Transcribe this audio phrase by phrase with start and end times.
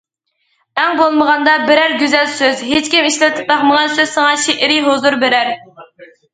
[0.83, 5.57] ئەڭ بولمىغاندا بىرەر گۈزەل سۆز، ھېچكىم ئىشلىتىپ باقمىغان سۆز ساڭا شېئىرىي ھۇزۇر بېرەر.